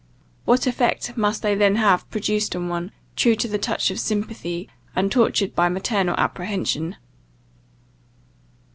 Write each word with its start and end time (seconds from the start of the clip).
What 0.45 0.65
effect 0.65 1.15
must 1.15 1.43
they 1.43 1.53
then 1.53 1.75
have 1.75 2.09
produced 2.09 2.55
on 2.55 2.69
one, 2.69 2.91
true 3.15 3.35
to 3.35 3.47
the 3.47 3.59
touch 3.59 3.91
of 3.91 3.99
sympathy, 3.99 4.67
and 4.95 5.11
tortured 5.11 5.53
by 5.53 5.69
maternal 5.69 6.15
apprehension! 6.17 6.95